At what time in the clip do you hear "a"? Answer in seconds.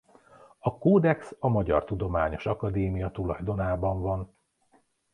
0.59-0.77, 1.39-1.47